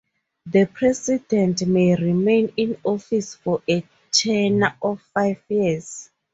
[0.47, 6.09] The president may remain in office for a tenure of five years.